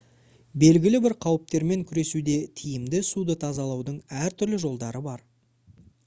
белгілі 0.61 0.99
бір 1.01 1.13
қауіптермен 1.25 1.83
күресуде 1.91 2.37
тиімді 2.61 3.01
суды 3.09 3.35
тазалаудың 3.43 3.99
әртүрлі 4.23 4.59
жолдары 4.65 5.03
бар 5.09 5.23